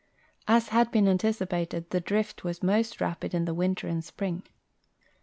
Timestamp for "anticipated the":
1.07-1.99